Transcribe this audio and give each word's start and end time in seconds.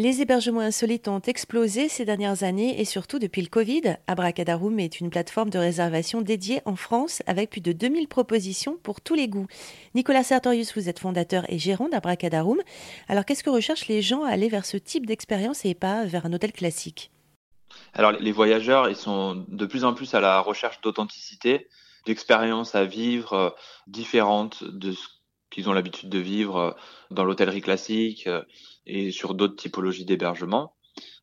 Les 0.00 0.22
hébergements 0.22 0.60
insolites 0.60 1.08
ont 1.08 1.18
explosé 1.18 1.88
ces 1.88 2.04
dernières 2.04 2.44
années 2.44 2.80
et 2.80 2.84
surtout 2.84 3.18
depuis 3.18 3.42
le 3.42 3.48
Covid. 3.48 3.96
Abracadarum 4.06 4.78
est 4.78 5.00
une 5.00 5.10
plateforme 5.10 5.50
de 5.50 5.58
réservation 5.58 6.22
dédiée 6.22 6.60
en 6.66 6.76
France 6.76 7.20
avec 7.26 7.50
plus 7.50 7.60
de 7.60 7.72
2000 7.72 8.06
propositions 8.06 8.78
pour 8.84 9.00
tous 9.00 9.14
les 9.14 9.26
goûts. 9.26 9.48
Nicolas 9.96 10.22
Sartorius, 10.22 10.72
vous 10.76 10.88
êtes 10.88 11.00
fondateur 11.00 11.44
et 11.48 11.58
gérant 11.58 11.88
d'Abracadarum. 11.88 12.60
Alors 13.08 13.24
qu'est-ce 13.24 13.42
que 13.42 13.50
recherchent 13.50 13.88
les 13.88 14.00
gens 14.00 14.22
à 14.22 14.28
aller 14.28 14.48
vers 14.48 14.66
ce 14.66 14.76
type 14.76 15.04
d'expérience 15.04 15.64
et 15.64 15.74
pas 15.74 16.04
vers 16.04 16.26
un 16.26 16.32
hôtel 16.32 16.52
classique? 16.52 17.10
Alors 17.92 18.12
les 18.12 18.30
voyageurs, 18.30 18.88
ils 18.88 18.94
sont 18.94 19.44
de 19.48 19.66
plus 19.66 19.82
en 19.82 19.94
plus 19.94 20.14
à 20.14 20.20
la 20.20 20.38
recherche 20.38 20.80
d'authenticité, 20.80 21.66
d'expériences 22.06 22.76
à 22.76 22.84
vivre 22.84 23.32
euh, 23.32 23.50
différentes 23.88 24.62
de 24.62 24.92
ce 24.92 25.08
qu'ils 25.50 25.68
ont 25.68 25.72
l'habitude 25.72 26.08
de 26.08 26.18
vivre 26.18 26.56
euh, 26.56 26.70
dans 27.10 27.24
l'hôtellerie 27.24 27.62
classique 27.62 28.26
euh, 28.26 28.42
et 28.88 29.10
sur 29.10 29.34
d'autres 29.34 29.56
typologies 29.56 30.04
d'hébergement. 30.04 30.74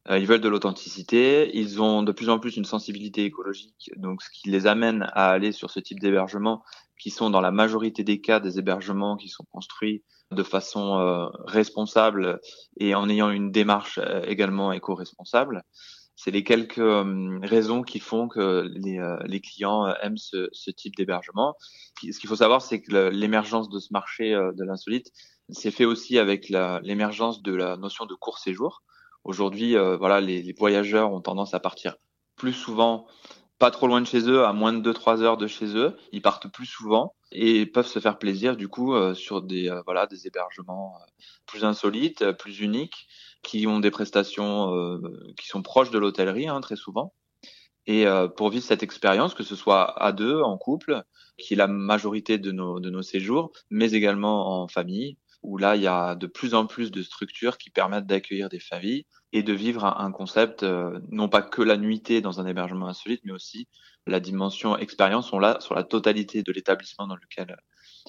Euh, 0.10 0.20
ils 0.20 0.28
veulent 0.28 0.42
de 0.42 0.50
l'authenticité, 0.50 1.52
ils 1.58 1.82
ont 1.82 2.04
de 2.04 2.12
plus 2.12 2.30
en 2.30 2.40
plus 2.40 2.58
une 2.58 2.66
sensibilité 2.66 3.26
écologique, 3.26 3.92
donc 3.98 4.22
ce 4.22 4.30
qui 4.30 4.50
les 4.50 4.68
amène 4.68 5.10
à 5.14 5.32
aller 5.32 5.52
sur 5.52 5.72
ce 5.72 5.80
type 5.80 6.00
d'hébergement, 6.00 6.64
qui 7.00 7.10
sont 7.10 7.30
dans 7.30 7.42
la 7.42 7.52
majorité 7.52 8.04
des 8.04 8.22
cas 8.22 8.40
des 8.40 8.60
hébergements 8.60 9.18
qui 9.18 9.30
sont 9.30 9.46
construits 9.52 10.04
de 10.32 10.44
façon 10.44 11.30
responsable 11.46 12.40
et 12.78 12.96
en 12.96 13.10
ayant 13.10 13.30
une 13.30 13.52
démarche 13.52 14.00
également 14.26 14.72
éco-responsable 14.72 15.64
c'est 16.16 16.32
les 16.32 16.44
quelques 16.44 16.80
euh, 16.80 17.40
raisons 17.44 17.84
qui 17.84 18.00
font 18.00 18.28
que 18.28 18.70
les, 18.74 19.00
euh, 19.00 19.18
les 19.26 19.42
clients 19.42 19.86
euh, 19.86 19.94
aiment 20.02 20.18
ce, 20.18 20.48
ce 20.54 20.72
type 20.72 20.96
d'hébergement. 20.96 21.56
Ce 22.02 22.20
qu'il 22.20 22.30
faut 22.30 22.38
savoir, 22.38 22.62
c'est 22.62 22.82
que 22.82 23.10
l'émergence 23.10 23.70
de 23.70 23.80
ce 23.80 23.92
marché 23.92 24.32
de 24.32 24.64
l'insolite 24.64 25.12
s'est 25.50 25.72
fait 25.72 25.86
aussi 25.86 26.18
avec 26.18 26.50
l'émergence 26.50 27.42
de 27.42 27.54
la 27.54 27.78
notion 27.78 28.06
de 28.06 28.16
court 28.16 28.40
séjour. 28.40 28.84
Aujourd'hui, 29.24 29.76
voilà, 29.76 30.22
les, 30.22 30.42
les, 30.42 30.54
voyageurs 30.54 31.12
ont 31.12 31.22
tendance 31.22 31.54
à 31.54 31.60
partir 31.60 31.96
plus 32.36 32.54
souvent, 32.54 33.08
pas 33.58 33.72
trop 33.72 33.88
loin 33.88 34.02
de 34.02 34.08
chez 34.08 34.30
eux, 34.30 34.46
à 34.46 34.54
moins 34.54 34.74
de 34.74 34.92
2-3 34.92 35.22
heures 35.22 35.38
de 35.38 35.48
chez 35.48 35.76
eux. 35.78 35.96
Ils 36.12 36.22
partent 36.22 36.52
plus 36.52 36.66
souvent 36.66 37.16
et 37.32 37.66
peuvent 37.66 37.88
se 37.88 38.00
faire 38.00 38.18
plaisir 38.20 38.56
du 38.56 38.68
coup 38.68 38.94
sur 39.14 39.42
des 39.42 39.74
voilà 39.86 40.06
des 40.06 40.28
hébergements 40.28 40.94
plus 41.46 41.64
insolites, 41.64 42.32
plus 42.34 42.60
uniques 42.60 43.08
qui 43.46 43.68
ont 43.68 43.80
des 43.80 43.92
prestations 43.92 44.76
euh, 44.76 45.00
qui 45.38 45.48
sont 45.48 45.62
proches 45.62 45.92
de 45.92 46.00
l'hôtellerie 46.00 46.48
hein, 46.48 46.60
très 46.62 46.76
souvent. 46.76 47.14
Et 47.88 48.08
euh, 48.08 48.28
pour 48.28 48.50
vivre 48.50 48.66
cette 48.66 48.82
expérience, 48.82 49.36
que 49.36 49.44
ce 49.44 49.56
soit 49.56 50.02
à 50.02 50.12
deux, 50.12 50.42
en 50.42 50.58
couple, 50.58 51.04
qui 51.38 51.54
est 51.54 51.58
la 51.58 51.68
majorité 51.68 52.40
de 52.40 52.52
nos, 52.52 52.80
de 52.80 52.90
nos 52.90 53.04
séjours, 53.04 53.52
mais 53.70 53.92
également 53.92 54.64
en 54.64 54.68
famille, 54.68 55.18
où 55.46 55.58
là, 55.58 55.76
il 55.76 55.84
y 55.84 55.88
a 55.88 56.16
de 56.16 56.28
plus 56.28 56.54
en 56.56 56.66
plus 56.66 56.92
de 56.92 57.04
structures 57.04 57.58
qui 57.58 57.70
permettent 57.70 58.08
d'accueillir 58.08 58.50
des 58.50 58.60
familles 58.60 59.06
et 59.32 59.44
de 59.44 59.54
vivre 59.54 59.86
un, 59.86 60.12
concept, 60.12 60.64
euh, 60.64 61.00
non 61.10 61.30
pas 61.30 61.42
que 61.42 61.62
la 61.62 61.78
nuitée 61.78 62.22
dans 62.22 62.40
un 62.40 62.48
hébergement 62.48 62.88
insolite, 62.88 63.22
mais 63.24 63.32
aussi 63.32 63.68
la 64.08 64.20
dimension 64.20 64.78
expérience, 64.78 65.34
on 65.34 65.40
l'a 65.40 65.60
sur 65.62 65.76
la 65.76 65.84
totalité 65.84 66.44
de 66.44 66.52
l'établissement 66.52 67.08
dans 67.08 67.16
lequel 67.16 67.56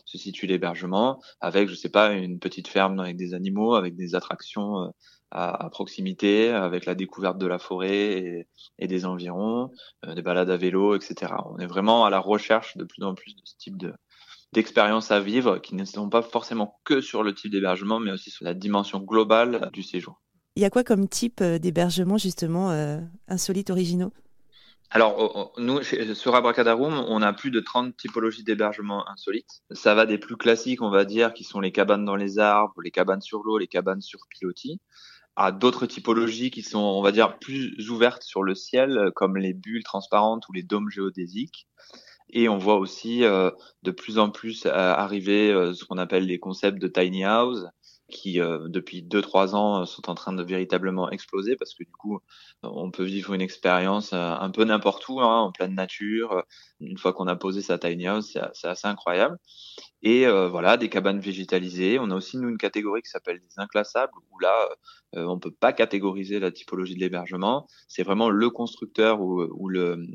se 0.05 0.19
situe 0.19 0.47
l'hébergement, 0.47 1.23
avec, 1.41 1.69
je 1.69 1.75
sais 1.75 1.89
pas, 1.89 2.13
une 2.13 2.39
petite 2.39 2.69
ferme 2.69 3.01
avec 3.01 3.17
des 3.17 3.35
animaux, 3.35 3.75
avec 3.75 3.97
des 3.97 4.15
attractions 4.15 4.93
à, 5.31 5.69
proximité, 5.71 6.51
avec 6.51 6.87
la 6.87 6.95
découverte 6.95 7.39
de 7.39 7.47
la 7.47 7.59
forêt 7.59 8.47
et, 8.79 8.87
des 8.87 9.05
environs, 9.05 9.71
euh, 10.05 10.15
des 10.15 10.23
balades 10.23 10.51
à 10.51 10.57
vélo, 10.57 10.95
etc. 10.95 11.33
On 11.47 11.59
est 11.59 11.67
vraiment 11.67 12.05
à 12.05 12.11
la 12.11 12.21
recherche 12.21 12.77
de 12.77 12.85
plus 12.85 13.03
en 13.03 13.15
plus 13.15 13.35
de 13.35 13.43
ce 13.45 13.57
type 13.57 13.77
de 13.77 13.93
d'expériences 14.57 15.11
à 15.11 15.21
vivre 15.21 15.59
qui 15.59 15.75
ne 15.75 15.85
sont 15.85 16.09
pas 16.09 16.23
forcément 16.23 16.81
que 16.85 17.03
sur 17.03 17.23
le 17.23 17.35
type 17.35 17.53
d'hébergement, 17.53 18.01
mais 18.01 18.11
aussi 18.11 18.31
sur 18.31 18.47
la 18.47 18.55
dimension 18.55 19.01
globale 19.01 19.69
du 19.71 19.83
séjour. 19.83 20.23
Il 20.57 20.63
y 20.63 20.65
a 20.65 20.71
quoi 20.71 20.83
comme 20.83 21.09
type 21.09 21.43
euh, 21.43 21.59
d'hébergement 21.59 22.17
justement 22.17 22.71
euh, 22.71 22.99
insolite 23.29 23.69
originaux? 23.69 24.15
Alors, 24.91 25.53
nous, 25.59 25.83
sur 25.83 26.35
Abracadarum, 26.35 27.05
on 27.09 27.21
a 27.21 27.33
plus 27.35 27.51
de 27.51 27.61
30 27.61 27.95
typologies 27.97 28.45
d'hébergement 28.45 29.07
insolites. 29.11 29.63
Ça 29.73 29.95
va 29.95 30.07
des 30.07 30.17
plus 30.17 30.39
classiques, 30.39 30.81
on 30.81 30.91
va 30.91 31.05
dire, 31.05 31.35
qui 31.35 31.45
sont 31.45 31.61
les 31.61 31.73
cabanes 31.73 32.07
dans 32.07 32.17
les 32.17 32.39
arbres, 32.39 32.81
les 32.83 32.93
cabanes 32.93 33.21
sur 33.21 33.43
l'eau, 33.43 33.59
les 33.59 33.67
cabanes 33.67 34.01
sur 34.01 34.21
pilotis, 34.31 34.81
à 35.35 35.53
d'autres 35.53 35.85
typologies 35.87 36.51
qui 36.51 36.63
sont, 36.63 36.79
on 36.79 37.03
va 37.03 37.13
dire, 37.13 37.39
plus 37.39 37.91
ouvertes 37.91 38.23
sur 38.23 38.45
le 38.45 38.55
ciel, 38.55 39.11
comme 39.17 39.37
les 39.37 39.53
bulles 39.53 39.83
transparentes 39.83 40.49
ou 40.49 40.53
les 40.53 40.63
dômes 40.63 40.89
géodésiques. 40.89 41.67
Et 42.31 42.49
on 42.49 42.59
voit 42.59 42.77
aussi 42.77 43.25
euh, 43.25 43.51
de 43.83 43.91
plus 43.91 44.19
en 44.19 44.31
plus 44.31 44.67
euh, 44.67 44.71
arriver 44.73 45.51
euh, 45.51 45.73
ce 45.75 45.85
qu'on 45.85 45.99
appelle 45.99 46.27
les 46.27 46.39
concepts 46.39 46.81
de 46.81 46.89
tiny 46.89 47.25
house, 47.25 47.65
qui 48.11 48.41
euh, 48.41 48.69
depuis 48.69 49.03
2-3 49.03 49.55
ans 49.55 49.87
sont 49.87 50.11
en 50.11 50.15
train 50.15 50.33
de 50.33 50.43
véritablement 50.43 51.11
exploser 51.11 51.57
parce 51.57 51.75
que 51.75 51.85
du 51.85 51.91
coup 51.93 52.21
on 52.63 52.91
peut 52.91 53.05
vivre 53.05 53.35
une 53.35 53.41
expérience 53.41 54.13
un 54.13 54.51
peu 54.51 54.65
n'importe 54.65 55.09
où 55.09 55.21
hein, 55.21 55.41
en 55.41 55.53
pleine 55.53 55.75
nature. 55.75 56.45
Une 56.81 56.99
fois 56.99 57.13
qu'on 57.13 57.27
a 57.27 57.37
posé 57.37 57.63
sa 57.63 57.79
tiny 57.79 58.07
house 58.07 58.37
c'est 58.55 58.69
assez 58.69 58.87
incroyable 58.87 59.39
et 60.03 60.27
euh, 60.27 60.49
voilà 60.49 60.77
des 60.77 60.89
cabanes 60.89 61.21
végétalisées. 61.21 61.99
On 61.99 62.11
a 62.11 62.15
aussi 62.15 62.39
nous 62.39 62.49
une 62.49 62.59
catégorie 62.59 63.03
qui 63.03 63.11
s'appelle 63.11 63.41
des 63.41 63.59
inclassables 63.59 64.13
où 64.31 64.39
là 64.39 64.69
on 65.15 65.39
peut 65.39 65.51
pas 65.51 65.73
catégoriser 65.73 66.41
la 66.41 66.51
typologie 66.51 66.95
de 66.95 67.01
l'hébergement. 67.01 67.67
C'est 67.89 68.03
vraiment 68.03 68.29
le 68.29 68.51
constructeur 68.51 69.21
ou, 69.23 69.69
le, 69.69 70.07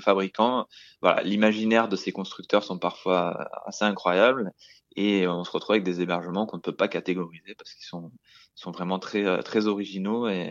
fabricant. 0.00 0.66
Voilà 1.02 1.22
l'imaginaire 1.22 1.88
de 1.88 1.96
ces 1.96 2.10
constructeurs 2.10 2.64
sont 2.64 2.78
parfois 2.78 3.48
assez 3.66 3.84
incroyables. 3.84 4.52
Et 4.96 5.28
on 5.28 5.44
se 5.44 5.50
retrouve 5.50 5.74
avec 5.74 5.84
des 5.84 6.00
hébergements 6.00 6.46
qu'on 6.46 6.56
ne 6.56 6.62
peut 6.62 6.74
pas 6.74 6.88
catégoriser 6.88 7.54
parce 7.54 7.74
qu'ils 7.74 7.84
sont, 7.84 8.10
sont 8.54 8.70
vraiment 8.70 8.98
très, 8.98 9.26
euh, 9.26 9.42
très 9.42 9.66
originaux 9.66 10.26
et, 10.26 10.50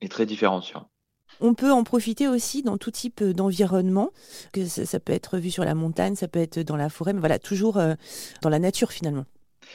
et 0.00 0.08
très 0.08 0.24
différenciants. 0.24 0.90
On 1.40 1.54
peut 1.54 1.72
en 1.72 1.84
profiter 1.84 2.28
aussi 2.28 2.62
dans 2.62 2.78
tout 2.78 2.90
type 2.90 3.22
d'environnement, 3.22 4.10
que 4.52 4.66
ça, 4.66 5.00
peut 5.00 5.12
être 5.12 5.38
vu 5.38 5.50
sur 5.50 5.64
la 5.64 5.74
montagne, 5.74 6.14
ça 6.14 6.28
peut 6.28 6.40
être 6.40 6.58
dans 6.60 6.76
la 6.76 6.88
forêt, 6.88 7.12
mais 7.12 7.20
voilà, 7.20 7.38
toujours 7.38 7.78
euh, 7.78 7.94
dans 8.42 8.48
la 8.48 8.58
nature 8.58 8.92
finalement. 8.92 9.24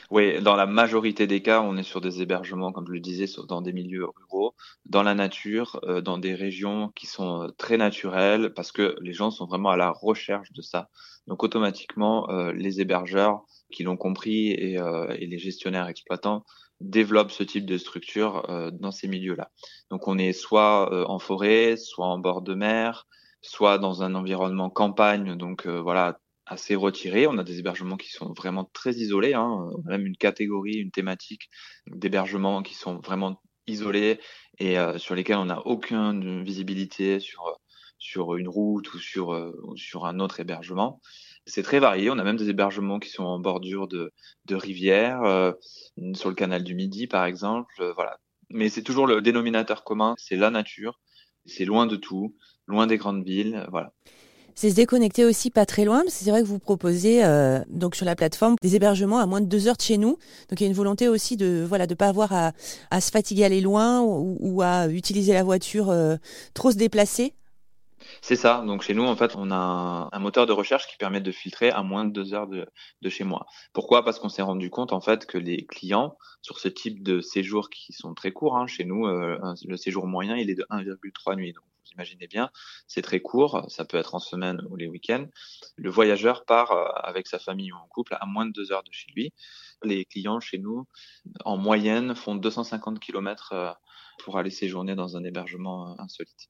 Oui, 0.10 0.42
dans 0.42 0.56
la 0.56 0.66
majorité 0.66 1.28
des 1.28 1.44
cas, 1.44 1.62
on 1.62 1.78
est 1.78 1.84
sur 1.84 2.02
des 2.02 2.22
hébergements, 2.22 2.72
comme 2.72 2.88
je 2.88 2.94
le 2.94 3.00
disais, 3.00 3.26
dans 3.48 3.62
des 3.62 3.74
milieux 3.74 4.06
ruraux, 4.06 4.56
dans 4.88 5.04
la 5.04 5.14
nature, 5.14 5.80
euh, 5.84 6.02
dans 6.02 6.18
des 6.18 6.34
régions 6.34 6.92
qui 6.96 7.06
sont 7.06 7.52
très 7.58 7.78
naturelles, 7.78 8.54
parce 8.56 8.72
que 8.72 8.96
les 9.02 9.14
gens 9.14 9.30
sont 9.30 9.46
vraiment 9.46 9.70
à 9.70 9.78
la 9.78 9.92
recherche 9.92 10.52
de 10.52 10.62
ça. 10.62 10.90
Donc 11.28 11.44
automatiquement, 11.44 12.28
les 12.52 12.82
hébergeurs 12.82 13.46
qui 13.74 13.84
l'ont 13.84 13.98
compris 13.98 14.78
euh, 14.78 15.14
et, 15.20 15.26
les 15.26 15.40
gestionnaires 15.40 15.88
exploitants 15.88 16.46
développent 16.82 17.32
ce 17.32 17.44
type 17.44 17.66
de 17.66 17.78
structure 17.78 18.50
euh, 18.50 18.72
dans 18.72 18.92
ces 18.92 19.08
milieux-là. 19.08 19.52
Donc 19.90 20.08
on 20.08 20.18
est 20.18 20.34
soit 20.34 20.92
euh, 20.94 21.06
en 21.08 21.20
forêt, 21.20 21.78
soit 21.78 22.08
en 22.08 22.20
bord 22.20 22.42
de 22.42 22.54
mer, 22.54 23.08
soit 23.42 23.78
dans 23.78 24.04
un 24.04 24.16
environnement 24.16 24.70
campagne, 24.70 25.36
donc 25.36 25.68
voilà 25.68 26.20
assez 26.46 26.76
retiré. 26.76 27.28
On 27.28 27.38
a 27.38 27.44
des 27.44 27.60
hébergements 27.60 27.98
qui 27.98 28.10
sont 28.10 28.34
vraiment 28.34 28.70
très 28.74 28.94
isolés. 28.96 29.34
Hein. 29.34 29.70
Même 29.86 30.06
une 30.06 30.18
catégorie, 30.18 30.76
une 30.76 30.92
thématique 30.92 31.50
d'hébergements 31.88 32.64
qui 32.64 32.74
sont 32.74 33.00
vraiment 33.00 33.42
isolés 33.68 34.20
et 34.60 34.78
sur 34.98 35.16
lesquels 35.16 35.38
on 35.38 35.46
n'a 35.46 35.66
aucune 35.66 36.44
visibilité 36.44 37.20
sur 37.20 37.60
sur 37.98 38.36
une 38.36 38.48
route 38.48 38.94
ou 38.94 39.00
sur 39.00 39.54
sur 39.76 40.06
un 40.06 40.20
autre 40.20 40.40
hébergement. 40.40 41.02
C'est 41.46 41.64
très 41.64 41.80
varié. 41.80 42.10
On 42.10 42.18
a 42.18 42.24
même 42.24 42.38
des 42.38 42.50
hébergements 42.50 43.00
qui 43.00 43.10
sont 43.10 43.24
en 43.24 43.40
bordure 43.40 43.88
de, 43.88 44.12
de 44.46 44.56
rivières, 44.56 45.24
euh, 45.24 45.52
sur 46.14 46.30
le 46.30 46.36
canal 46.36 46.64
du 46.64 46.76
Midi 46.76 47.08
par 47.08 47.26
exemple. 47.26 47.74
Euh, 47.82 47.94
voilà. 47.94 48.18
Mais 48.50 48.70
c'est 48.70 48.84
toujours 48.84 49.08
le 49.08 49.22
dénominateur 49.22 49.84
commun, 49.84 50.16
c'est 50.18 50.36
la 50.36 50.50
nature. 50.50 51.00
C'est 51.46 51.66
loin 51.66 51.88
de 51.88 51.98
tout, 51.98 52.36
loin 52.68 52.88
des 52.88 52.98
grandes 52.98 53.26
villes. 53.26 53.66
Voilà. 53.72 53.92
C'est 54.56 54.70
se 54.70 54.76
déconnecter 54.76 55.26
aussi 55.26 55.50
pas 55.50 55.66
très 55.66 55.84
loin, 55.84 56.04
c'est 56.08 56.30
vrai 56.30 56.44
que 56.44 56.48
vous 56.48 56.60
proposez 56.60 57.26
euh, 57.26 57.60
donc 57.70 57.96
sur 57.96 58.06
la 58.06 58.16
plateforme 58.16 58.56
des 58.62 58.76
hébergements 58.76 59.18
à 59.18 59.26
moins 59.26 59.42
de 59.42 59.48
deux 59.48 59.68
heures 59.68 59.78
de 59.78 59.82
chez 59.82 59.98
nous. 59.98 60.20
Donc 60.50 60.62
il 60.62 60.62
y 60.62 60.64
a 60.66 60.68
une 60.68 60.76
volonté 60.76 61.08
aussi 61.08 61.38
de 61.38 61.66
voilà 61.68 61.88
de 61.88 61.96
pas 61.96 62.08
avoir 62.08 62.32
à, 62.32 63.02
se 63.02 63.10
fatiguer 63.10 63.44
à 63.44 63.46
aller 63.48 63.62
loin 63.62 64.02
ou 64.02 64.62
à 64.62 64.88
utiliser 64.88 65.34
la 65.34 65.44
voiture 65.44 65.92
trop 66.54 66.72
se 66.72 66.78
déplacer. 66.78 67.34
C'est 68.22 68.36
ça. 68.36 68.64
Donc 68.66 68.82
chez 68.82 68.94
nous, 68.94 69.06
en 69.06 69.16
fait, 69.16 69.36
on 69.36 69.52
a 69.52 70.10
un, 70.12 70.20
moteur 70.20 70.46
de 70.46 70.54
recherche 70.54 70.88
qui 70.88 70.98
permet 70.98 71.22
de 71.22 71.32
filtrer 71.32 71.70
à 71.70 71.84
moins 71.84 72.06
de 72.06 72.12
deux 72.12 72.34
heures 72.34 72.48
de, 72.48 72.66
chez 73.10 73.24
moi. 73.24 73.46
Pourquoi? 73.74 74.04
Parce 74.04 74.20
qu'on 74.20 74.30
s'est 74.30 74.42
rendu 74.42 74.70
compte 74.70 74.94
en 74.94 75.02
fait 75.02 75.26
que 75.26 75.38
les 75.38 75.66
clients 75.66 76.18
sur 76.42 76.60
ce 76.60 76.68
type 76.68 77.04
de 77.04 77.22
séjours 77.22 77.70
qui 77.70 77.94
sont 77.94 78.14
très 78.14 78.32
courts, 78.32 78.58
hein, 78.58 78.68
chez 78.68 78.86
nous, 78.86 79.08
euh, 79.08 79.38
le 79.66 79.78
séjour 79.78 80.08
moyen 80.08 80.36
il 80.36 80.50
est 80.50 80.56
de 80.56 80.66
1,3 80.70 81.36
nuits. 81.36 81.54
Donc 81.54 81.64
vous 81.64 81.92
imaginez 81.94 82.28
bien, 82.28 82.50
c'est 82.88 83.02
très 83.02 83.20
court. 83.20 83.66
Ça 83.70 83.86
peut 83.86 83.98
être 83.98 84.16
en 84.16 84.20
semaine 84.20 84.62
ou 84.70 84.76
les 84.76 84.88
week-ends. 84.88 85.26
Le 85.76 85.90
voyageur 85.90 86.46
part 86.46 86.72
euh, 86.72 86.88
avec 87.04 87.28
sa 87.28 87.40
famille 87.40 87.72
ou 87.72 87.76
en 87.76 87.88
couple 87.88 88.18
à 88.20 88.26
moins 88.26 88.46
de 88.46 88.52
deux 88.52 88.72
heures 88.72 88.84
de 88.84 88.92
chez 88.92 89.12
lui. 89.12 89.34
Les 89.84 90.06
clients 90.06 90.40
chez 90.40 90.60
nous, 90.60 90.88
en 91.44 91.58
moyenne, 91.58 92.16
font 92.16 92.36
250 92.36 93.00
km 93.00 93.78
pour 94.20 94.38
aller 94.38 94.50
séjourner 94.50 94.96
dans 94.96 95.18
un 95.18 95.24
hébergement 95.24 95.92
euh, 95.92 95.96
insolite. 96.00 96.50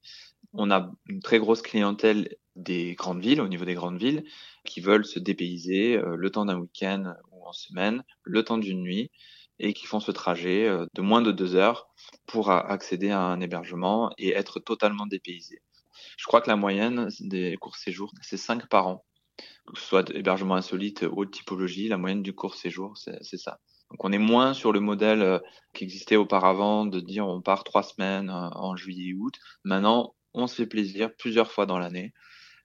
On 0.52 0.70
a 0.70 0.90
une 1.08 1.20
très 1.20 1.38
grosse 1.38 1.62
clientèle 1.62 2.36
des 2.56 2.94
grandes 2.94 3.20
villes, 3.20 3.40
au 3.40 3.48
niveau 3.48 3.64
des 3.64 3.74
grandes 3.74 3.98
villes, 3.98 4.24
qui 4.64 4.80
veulent 4.80 5.04
se 5.04 5.18
dépayser 5.18 5.96
euh, 5.96 6.16
le 6.16 6.30
temps 6.30 6.44
d'un 6.44 6.58
week-end 6.58 7.14
ou 7.32 7.46
en 7.46 7.52
semaine, 7.52 8.04
le 8.22 8.44
temps 8.44 8.58
d'une 8.58 8.82
nuit. 8.82 9.10
et 9.60 9.72
qui 9.72 9.86
font 9.86 10.00
ce 10.00 10.10
trajet 10.10 10.68
de 10.94 11.00
moins 11.00 11.22
de 11.22 11.30
deux 11.30 11.54
heures 11.54 11.86
pour 12.26 12.50
accéder 12.50 13.10
à 13.10 13.20
un 13.20 13.40
hébergement 13.40 14.10
et 14.18 14.30
être 14.30 14.58
totalement 14.58 15.06
dépaysés. 15.06 15.62
Je 16.18 16.26
crois 16.26 16.40
que 16.40 16.50
la 16.50 16.56
moyenne 16.56 17.08
des 17.20 17.56
courts 17.60 17.76
séjours, 17.76 18.12
c'est 18.20 18.36
cinq 18.36 18.68
par 18.68 18.88
an. 18.88 19.04
Que 19.66 19.80
ce 19.80 19.86
soit 19.86 20.10
hébergement 20.10 20.56
insolite, 20.56 21.04
haute 21.10 21.32
typologie, 21.32 21.88
la 21.88 21.98
moyenne 21.98 22.22
du 22.22 22.34
court 22.34 22.54
séjour, 22.54 22.96
c'est 22.96 23.36
ça. 23.36 23.60
Donc 23.94 24.04
on 24.06 24.10
est 24.10 24.18
moins 24.18 24.54
sur 24.54 24.72
le 24.72 24.80
modèle 24.80 25.22
euh, 25.22 25.38
qui 25.72 25.84
existait 25.84 26.16
auparavant 26.16 26.84
de 26.84 26.98
dire 26.98 27.28
on 27.28 27.40
part 27.40 27.62
trois 27.62 27.84
semaines 27.84 28.28
euh, 28.28 28.48
en 28.50 28.74
juillet 28.74 29.10
et 29.10 29.14
août. 29.14 29.36
Maintenant, 29.62 30.16
on 30.32 30.48
se 30.48 30.56
fait 30.56 30.66
plaisir 30.66 31.14
plusieurs 31.14 31.52
fois 31.52 31.64
dans 31.64 31.78
l'année 31.78 32.12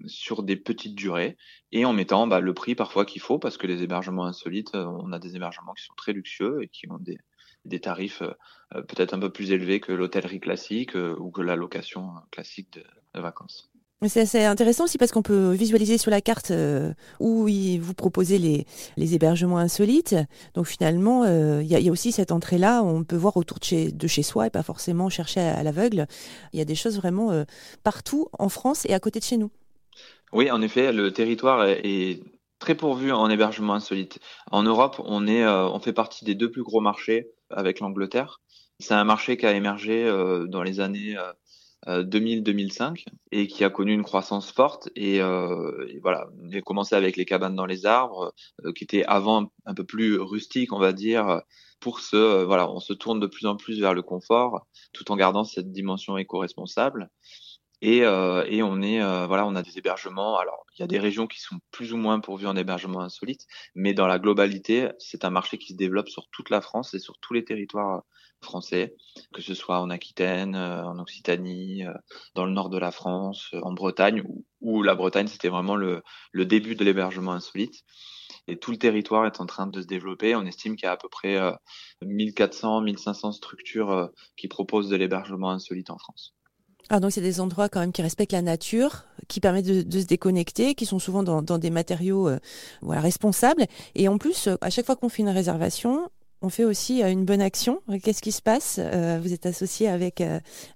sur 0.07 0.41
des 0.41 0.55
petites 0.55 0.95
durées 0.95 1.37
et 1.71 1.85
en 1.85 1.93
mettant 1.93 2.25
bah, 2.25 2.39
le 2.39 2.55
prix 2.55 2.73
parfois 2.73 3.05
qu'il 3.05 3.21
faut 3.21 3.37
parce 3.37 3.57
que 3.57 3.67
les 3.67 3.83
hébergements 3.83 4.25
insolites, 4.25 4.73
euh, 4.73 4.85
on 4.85 5.11
a 5.11 5.19
des 5.19 5.35
hébergements 5.35 5.75
qui 5.75 5.83
sont 5.83 5.93
très 5.95 6.13
luxueux 6.13 6.63
et 6.63 6.67
qui 6.67 6.89
ont 6.89 6.97
des, 6.97 7.19
des 7.63 7.79
tarifs 7.79 8.23
peut-être 8.71 9.13
un 9.13 9.19
peu 9.19 9.31
plus 9.31 9.51
élevés 9.51 9.79
que 9.79 9.91
l'hôtellerie 9.91 10.39
classique 10.39 10.95
ou 10.95 11.29
que 11.29 11.41
la 11.41 11.55
location 11.55 12.13
classique 12.31 12.79
de 13.13 13.19
vacances. 13.19 13.71
C'est 14.07 14.21
assez 14.21 14.45
intéressant 14.45 14.85
aussi 14.85 14.97
parce 14.97 15.11
qu'on 15.11 15.21
peut 15.21 15.51
visualiser 15.51 15.97
sur 15.97 16.09
la 16.09 16.21
carte 16.21 16.51
euh, 16.51 16.93
où 17.19 17.49
vous 17.81 17.93
proposez 17.93 18.37
les, 18.37 19.13
hébergements 19.13 19.57
insolites. 19.57 20.15
Donc 20.53 20.67
finalement, 20.67 21.25
euh, 21.25 21.61
il 21.61 21.67
y, 21.67 21.89
a 21.89 21.91
aussi 21.91 22.13
cette 22.13 22.31
entrée-là, 22.31 22.81
on 22.81 23.03
peut 23.03 23.17
voir 23.17 23.35
autour 23.35 23.57
de 23.59 24.07
chez, 24.07 24.23
soi 24.23 24.47
et 24.47 24.49
pas 24.49 24.63
forcément 24.63 25.09
chercher 25.09 25.41
à, 25.41 25.63
l'aveugle. 25.63 26.07
Il 26.53 26.59
y 26.59 26.61
a 26.61 26.65
des 26.65 26.75
choses 26.75 26.95
vraiment 26.95 27.31
euh, 27.31 27.43
partout 27.83 28.29
en 28.39 28.47
France 28.47 28.85
et 28.85 28.93
à 28.93 29.01
côté 29.01 29.19
de 29.19 29.25
chez 29.25 29.35
nous. 29.35 29.51
Oui, 30.31 30.49
en 30.49 30.61
effet, 30.61 30.93
le 30.93 31.11
territoire 31.11 31.65
est, 31.65 32.21
très 32.59 32.75
pourvu 32.75 33.11
en 33.11 33.29
hébergements 33.29 33.73
insolites. 33.73 34.19
En 34.51 34.63
Europe, 34.63 35.01
on, 35.05 35.27
est, 35.27 35.47
on 35.47 35.79
fait 35.79 35.93
partie 35.93 36.25
des 36.25 36.35
deux 36.35 36.51
plus 36.51 36.63
gros 36.63 36.81
marchés 36.81 37.29
avec 37.49 37.79
l'Angleterre. 37.79 38.41
C'est 38.79 38.93
un 38.93 39.05
marché 39.05 39.37
qui 39.37 39.45
a 39.45 39.53
émergé 39.53 40.05
dans 40.49 40.61
les 40.61 40.81
années 40.81 41.15
2000-2005 41.87 42.83
euh, 42.83 43.11
et 43.31 43.47
qui 43.47 43.63
a 43.63 43.69
connu 43.69 43.93
une 43.93 44.03
croissance 44.03 44.51
forte. 44.51 44.89
Et, 44.95 45.21
euh, 45.21 45.87
et 45.89 45.99
voilà, 45.99 46.27
on 46.41 46.51
a 46.51 46.61
commencé 46.61 46.95
avec 46.95 47.17
les 47.17 47.25
cabanes 47.25 47.55
dans 47.55 47.65
les 47.65 47.85
arbres, 47.85 48.33
euh, 48.65 48.73
qui 48.73 48.83
étaient 48.83 49.05
avant 49.05 49.51
un 49.65 49.73
peu 49.73 49.85
plus 49.85 50.19
rustiques, 50.19 50.73
on 50.73 50.79
va 50.79 50.93
dire. 50.93 51.41
Pour 51.79 52.01
ce, 52.01 52.43
voilà, 52.43 52.69
on 52.69 52.81
se 52.81 52.91
tourne 52.91 53.21
de 53.21 53.27
plus 53.27 53.45
en 53.45 53.55
plus 53.55 53.79
vers 53.79 53.93
le 53.93 54.01
confort, 54.01 54.67
tout 54.91 55.09
en 55.13 55.15
gardant 55.15 55.45
cette 55.45 55.71
dimension 55.71 56.17
éco-responsable. 56.17 57.09
Et, 57.81 58.03
euh, 58.03 58.43
et, 58.47 58.61
on 58.61 58.81
est 58.81 59.01
euh, 59.01 59.25
voilà, 59.25 59.45
on 59.45 59.55
a 59.55 59.61
des 59.61 59.77
hébergements. 59.77 60.37
Alors, 60.37 60.65
il 60.77 60.81
y 60.81 60.83
a 60.83 60.87
des 60.87 60.99
régions 60.99 61.27
qui 61.27 61.39
sont 61.39 61.59
plus 61.71 61.93
ou 61.93 61.97
moins 61.97 62.19
pourvues 62.19 62.47
en 62.47 62.55
hébergement 62.55 63.01
insolite, 63.01 63.45
mais 63.73 63.93
dans 63.93 64.07
la 64.07 64.19
globalité, 64.19 64.89
c'est 64.99 65.23
un 65.23 65.29
marché 65.29 65.57
qui 65.57 65.73
se 65.73 65.77
développe 65.77 66.09
sur 66.09 66.27
toute 66.29 66.49
la 66.49 66.61
France 66.61 66.93
et 66.93 66.99
sur 66.99 67.17
tous 67.19 67.33
les 67.33 67.45
territoires 67.45 68.03
français, 68.41 68.95
que 69.33 69.41
ce 69.41 69.53
soit 69.53 69.79
en 69.79 69.89
Aquitaine, 69.89 70.55
euh, 70.55 70.83
en 70.83 70.99
Occitanie, 70.99 71.85
euh, 71.85 71.93
dans 72.35 72.45
le 72.45 72.51
nord 72.51 72.69
de 72.69 72.77
la 72.77 72.91
France, 72.91 73.49
en 73.61 73.73
Bretagne, 73.73 74.23
où, 74.25 74.45
où 74.61 74.83
la 74.83 74.95
Bretagne 74.95 75.27
c'était 75.27 75.49
vraiment 75.49 75.75
le, 75.75 76.03
le 76.31 76.45
début 76.45 76.75
de 76.75 76.83
l'hébergement 76.83 77.31
insolite. 77.31 77.83
Et 78.47 78.57
tout 78.57 78.71
le 78.71 78.77
territoire 78.77 79.25
est 79.25 79.41
en 79.41 79.45
train 79.45 79.67
de 79.67 79.81
se 79.81 79.87
développer. 79.87 80.35
On 80.35 80.45
estime 80.45 80.75
qu'il 80.75 80.85
y 80.85 80.89
a 80.89 80.93
à 80.93 80.97
peu 80.97 81.09
près 81.09 81.39
1400, 82.01 82.81
1500 82.81 83.31
structures 83.31 84.09
qui 84.37 84.47
proposent 84.47 84.89
de 84.89 84.95
l'hébergement 84.95 85.51
insolite 85.51 85.91
en 85.91 85.99
France. 85.99 86.33
Ah, 86.89 86.99
donc 86.99 87.11
c'est 87.11 87.21
des 87.21 87.39
endroits 87.39 87.69
quand 87.69 87.79
même 87.79 87.91
qui 87.91 88.01
respectent 88.01 88.31
la 88.31 88.41
nature, 88.41 89.03
qui 89.27 89.39
permettent 89.39 89.67
de, 89.67 89.99
se 89.99 90.05
déconnecter, 90.05 90.73
qui 90.73 90.87
sont 90.87 90.97
souvent 90.97 91.21
dans, 91.21 91.57
des 91.59 91.69
matériaux 91.69 92.27
euh, 92.27 92.39
voilà, 92.81 92.99
responsables. 92.99 93.65
Et 93.93 94.07
en 94.07 94.17
plus, 94.17 94.47
euh, 94.47 94.55
à 94.61 94.71
chaque 94.71 94.87
fois 94.87 94.95
qu'on 94.95 95.07
fait 95.07 95.21
une 95.21 95.29
réservation, 95.29 96.09
on 96.41 96.49
fait 96.49 96.63
aussi 96.63 97.03
euh, 97.03 97.11
une 97.11 97.25
bonne 97.25 97.41
action. 97.41 97.81
Qu'est-ce 98.03 98.23
qui 98.23 98.31
se 98.31 98.41
passe 98.41 98.79
Vous 98.79 99.33
êtes 99.33 99.45
associé 99.45 99.87
avec, 99.87 100.23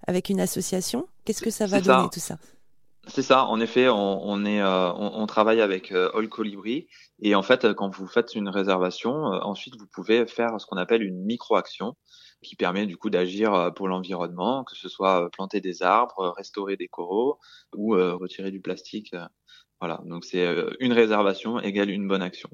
avec 0.07 0.30
une 0.30 0.39
association? 0.39 1.07
Qu'est-ce 1.25 1.42
que 1.42 1.50
ça 1.50 1.65
va 1.65 1.81
donner 1.81 2.10
tout 2.13 2.19
ça? 2.19 2.38
C'est 3.07 3.24
ça, 3.24 3.45
en 3.45 3.59
effet, 3.59 3.89
on, 3.89 4.24
on 4.24 4.45
est, 4.45 4.63
on, 4.63 5.25
travaille 5.25 5.59
avec 5.59 5.92
All 5.92 6.30
Colibri 6.30 6.88
et 7.19 7.36
en 7.36 7.44
fait, 7.44 7.74
quand 7.74 7.89
vous 7.89 8.07
faites 8.07 8.33
une 8.33 8.48
réservation, 8.48 9.12
ensuite 9.12 9.75
vous 9.77 9.88
pouvez 9.88 10.25
faire 10.25 10.62
ce 10.62 10.66
qu'on 10.66 10.77
appelle 10.77 11.04
une 11.04 11.21
micro-action 11.25 11.95
qui 12.44 12.56
permet 12.56 12.86
du 12.86 12.98
coup 12.98 13.10
d'agir 13.10 13.54
euh, 13.54 13.72
pour 13.72 13.88
l'environnement, 13.88 14.63
que 14.63 14.75
ce 14.75 14.90
soit 14.90 15.25
euh, 15.25 15.30
planter 15.30 15.62
des 15.62 15.81
arbres, 15.81 16.19
euh, 16.19 16.31
restaurer 16.31 16.78
des 16.78 16.88
coraux 16.88 17.40
ou 17.75 17.94
retirer 17.94 18.51
du 18.51 18.62
plastique. 18.62 19.16
Voilà, 19.80 20.00
donc 20.06 20.25
c'est 20.25 20.45
une 20.80 20.94
réservation 20.94 21.60
égale 21.60 21.90
une 21.90 22.07
bonne 22.07 22.22
action. 22.22 22.50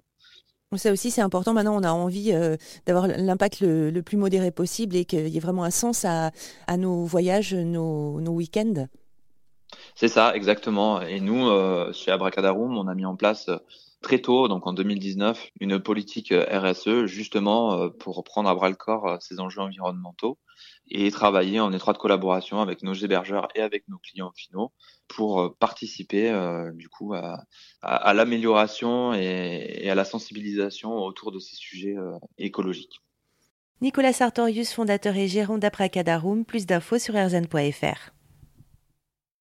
Ça 0.76 0.92
aussi, 0.92 1.12
c'est 1.12 1.22
important. 1.22 1.54
Maintenant, 1.54 1.76
on 1.76 1.84
a 1.84 1.92
envie 1.92 2.32
d'avoir 2.86 3.08
l'impact 3.08 3.60
le, 3.62 4.00
plus 4.02 4.18
modéré 4.18 4.52
possible 4.52 4.96
et 4.96 5.04
qu'il 5.04 5.28
y 5.28 5.38
ait 5.38 5.42
vraiment 5.42 5.64
un 5.64 5.72
sens 5.72 6.06
à, 6.06 6.32
à 6.68 6.78
nos 6.78 7.04
voyages, 7.04 7.54
nos, 7.54 8.22
nos 8.22 8.32
week-ends. 8.32 8.88
C'est 9.96 10.08
ça, 10.08 10.34
exactement. 10.36 11.02
Et 11.02 11.20
nous, 11.20 11.50
chez 11.92 12.12
Abracadarum, 12.12 12.78
on 12.78 12.88
a 12.88 12.96
mis 12.96 13.06
en 13.06 13.16
place 13.18 13.50
très 14.02 14.20
tôt, 14.20 14.48
donc 14.48 14.66
en 14.68 14.74
2019, 14.74 15.52
une 15.60 15.80
politique 15.80 16.32
euh, 16.32 16.46
RSE 16.50 17.06
justement 17.06 17.74
euh, 17.74 17.90
pour 17.90 18.24
prendre 18.24 18.50
à 18.50 18.56
bras 18.56 18.70
le 18.70 18.76
corps 18.76 19.08
euh, 19.08 19.18
ces 19.20 19.40
enjeux 19.40 19.62
environnementaux 19.62 20.38
et 20.88 21.12
travailler 21.12 21.60
en 21.60 21.72
étroite 21.72 21.98
collaboration 21.98 22.62
avec 22.62 22.84
nos 22.84 22.94
hébergeurs 22.94 23.48
et 23.56 23.62
avec 23.62 23.88
nos 23.88 23.98
clients 23.98 24.32
finaux 24.36 24.72
pour 25.08 25.56
participer 25.58 26.32
du 26.74 26.90
coup 26.90 27.14
à, 27.14 28.14
l'amélioration 28.14 29.14
et, 29.14 29.82
et, 29.84 29.90
à 29.90 29.96
la 29.96 30.04
sensibilisation 30.04 30.92
autour 30.98 31.32
de 31.32 31.40
ces 31.40 31.56
sujets 31.56 31.96
écologiques. 32.38 33.02
Nicolas 33.82 34.14
Sartorius, 34.14 34.74
fondateur 34.74 35.16
et 35.16 35.28
gérant 35.28 35.58
d'Apracadarum, 35.58 36.44
plus 36.44 36.66
d'infos 36.66 37.00
sur 37.00 37.14
rzn.fr. 37.16 38.12